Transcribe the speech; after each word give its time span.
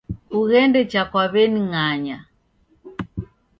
Kughende 0.29 0.81
cha 0.91 1.03
kwa 1.09 1.23
w'eni 1.33 1.61
ng'anya 1.69 2.17